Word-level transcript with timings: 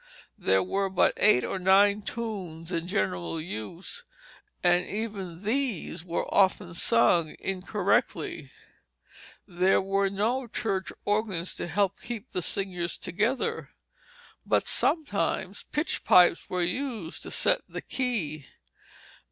There 0.39 0.63
were 0.63 0.89
but 0.89 1.13
eight 1.17 1.43
or 1.43 1.59
nine 1.59 2.01
tunes 2.01 2.71
in 2.71 2.87
general 2.87 3.39
use, 3.39 4.03
and 4.63 4.83
even 4.83 5.43
these 5.43 6.03
were 6.03 6.25
often 6.33 6.73
sung 6.73 7.35
incorrectly. 7.37 8.49
There 9.47 9.79
were 9.79 10.09
no 10.09 10.47
church 10.47 10.91
organs 11.05 11.53
to 11.57 11.67
help 11.67 12.01
keep 12.01 12.31
the 12.31 12.41
singers 12.41 12.97
together, 12.97 13.69
but 14.43 14.65
sometimes 14.67 15.65
pitch 15.71 16.03
pipes 16.03 16.49
were 16.49 16.63
used 16.63 17.21
to 17.21 17.29
set 17.29 17.61
the 17.69 17.81
key. 17.83 18.47